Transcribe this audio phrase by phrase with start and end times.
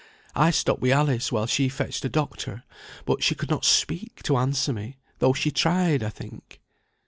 [0.33, 2.63] I stopped wi' Alice, while she fetched a doctor;
[3.05, 6.59] but she could not speak, to answer me, though she tried, I think."